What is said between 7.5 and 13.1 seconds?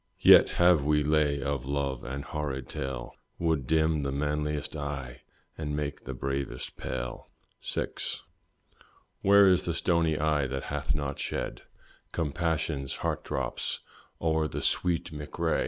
VI. Where is the stony eye that hath not shed Compassion's